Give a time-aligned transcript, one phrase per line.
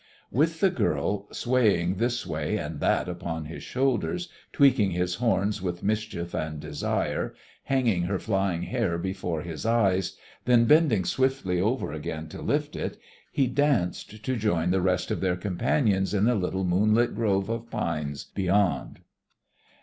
[0.31, 5.83] With the girl swaying this way and that upon his shoulders, tweaking his horns with
[5.83, 7.35] mischief and desire,
[7.65, 12.97] hanging her flying hair before his eyes, then bending swiftly over again to lift it,
[13.31, 17.69] he danced to join the rest of their companions in the little moonlit grove of
[17.69, 19.01] pines beyond....